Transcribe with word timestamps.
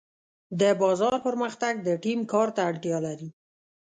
د 0.59 0.61
بازار 0.81 1.17
پرمختګ 1.27 1.73
د 1.87 1.89
ټیم 2.03 2.19
کار 2.31 2.47
ته 2.55 2.61
اړتیا 2.69 2.97
لري. 3.07 3.29